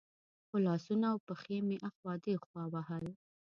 [0.47, 3.05] خو لاسونه او پښې مې اخوا دېخوا وهل.